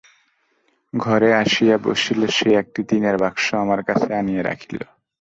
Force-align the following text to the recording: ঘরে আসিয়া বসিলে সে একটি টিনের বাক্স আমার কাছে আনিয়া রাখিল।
ঘরে 0.93 1.29
আসিয়া 1.41 1.75
বসিলে 1.85 2.27
সে 2.37 2.49
একটি 2.61 2.81
টিনের 2.89 3.15
বাক্স 3.17 3.45
আমার 3.63 3.79
কাছে 3.83 4.09
আনিয়া 4.13 4.43
রাখিল। 4.43 4.79